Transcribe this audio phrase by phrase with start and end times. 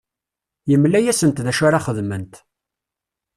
[0.69, 2.33] Yemla-asent d acu ara xedment.